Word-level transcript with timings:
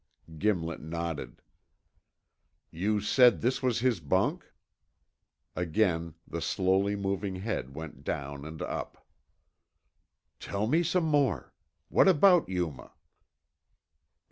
Gimlet 0.39 0.81
nodded. 0.81 1.43
"You 2.71 3.01
said 3.01 3.41
this 3.41 3.61
was 3.61 3.81
his 3.81 3.99
bunk?" 3.99 4.51
Again 5.55 6.15
the 6.27 6.41
slowly 6.41 6.95
moving 6.95 7.35
head 7.35 7.75
went 7.75 8.03
down 8.03 8.43
and 8.43 8.63
up. 8.63 9.05
"Tell 10.39 10.65
me 10.65 10.81
some 10.81 11.05
more. 11.05 11.53
What 11.89 12.07
about 12.07 12.49
Yuma?" 12.49 12.93